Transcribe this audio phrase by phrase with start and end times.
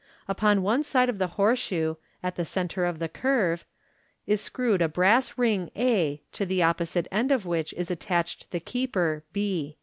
[0.27, 1.93] Upon one side of the horseshoe,
[2.23, 3.65] at the centre of the curve,
[4.25, 8.59] is screwed a brass spring a, to the opposite end of which is attached the
[8.59, 9.77] keeper b.